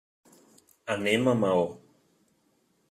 Anem 0.95 1.31
a 1.33 1.37
Maó. 1.43 1.71